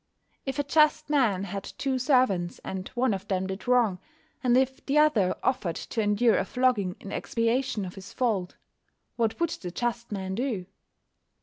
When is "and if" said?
4.43-4.83